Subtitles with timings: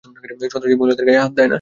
[0.03, 1.49] সন্ত্রাসীরা মহিলাদের গায়ে হাত দেয় না।